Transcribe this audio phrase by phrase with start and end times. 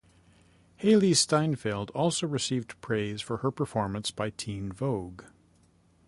[0.81, 5.25] Hailee Steinfeld also received praise for her performance by "Teen Vogue".